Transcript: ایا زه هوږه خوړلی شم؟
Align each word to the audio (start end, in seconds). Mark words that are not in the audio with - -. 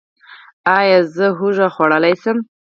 ایا 0.77 0.99
زه 1.15 1.25
هوږه 1.37 1.67
خوړلی 1.75 2.13
شم؟ 2.21 2.37